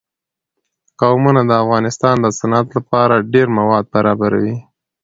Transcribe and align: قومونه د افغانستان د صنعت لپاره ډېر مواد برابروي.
قومونه 1.01 1.41
د 1.45 1.51
افغانستان 1.63 2.15
د 2.21 2.27
صنعت 2.39 2.67
لپاره 2.77 3.25
ډېر 3.33 3.47
مواد 3.57 3.85
برابروي. 3.93 4.55